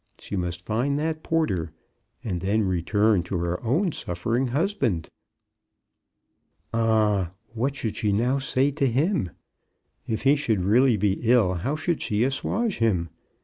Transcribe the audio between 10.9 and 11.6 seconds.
be ill,